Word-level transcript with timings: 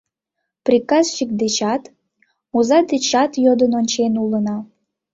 —Приказчик 0.65 1.29
дечат, 1.41 1.83
оза 2.57 2.79
дечат 2.91 3.31
йодын 3.45 3.71
ончен 3.79 4.13
улына. 4.23 4.57